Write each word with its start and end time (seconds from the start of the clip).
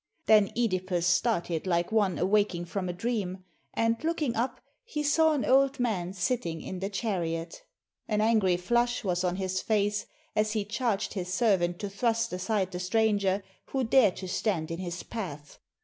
Then 0.25 0.51
CEdipus 0.57 1.03
started 1.05 1.67
like 1.67 1.91
one 1.91 2.17
awaking 2.17 2.65
from 2.65 2.89
a 2.89 2.91
dream, 2.91 3.43
and 3.75 4.03
looking 4.03 4.35
up 4.35 4.59
he 4.83 5.03
saw 5.03 5.33
an 5.33 5.45
old 5.45 5.79
man 5.79 6.13
sitting 6.13 6.59
in 6.59 6.79
the 6.79 6.89
chariot. 6.89 7.61
An 8.07 8.19
angry 8.19 8.57
flush 8.57 9.03
was 9.03 9.23
on 9.23 9.35
his 9.35 9.61
face, 9.61 10.07
as 10.35 10.53
he 10.53 10.65
charged 10.65 11.13
his 11.13 11.31
servant 11.31 11.77
to 11.81 11.89
thrust 11.91 12.33
aside 12.33 12.71
the 12.71 12.79
stranger 12.79 13.43
who 13.67 13.83
dared 13.83 14.15
to 14.15 14.27
stand 14.27 14.71
in 14.71 14.79
his 14.79 15.03
path. 15.03 15.59